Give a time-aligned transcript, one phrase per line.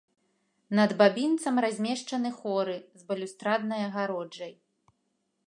[0.77, 4.53] Над бабінцам размешчаны хоры з балюстраднай агароджай.